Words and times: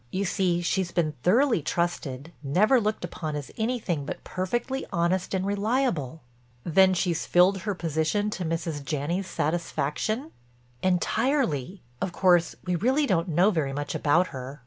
You 0.11 0.25
see 0.25 0.63
she's 0.63 0.89
been 0.91 1.13
thoroughly 1.21 1.61
trusted—never 1.61 2.81
looked 2.81 3.05
upon 3.05 3.35
as 3.35 3.51
anything 3.55 4.03
but 4.03 4.23
perfectly 4.23 4.83
honest 4.91 5.35
and 5.35 5.45
reliable." 5.45 6.21
"Then 6.63 6.95
she's 6.95 7.27
filled 7.27 7.59
her 7.59 7.75
position 7.75 8.31
to 8.31 8.43
Mrs. 8.43 8.83
Janney's 8.83 9.27
satisfaction?" 9.27 10.31
"Entirely. 10.81 11.83
Of 12.01 12.13
course 12.13 12.55
we 12.65 12.75
really 12.75 13.05
don't 13.05 13.29
know 13.29 13.51
very 13.51 13.73
much 13.73 13.93
about 13.93 14.29
her. 14.29 14.59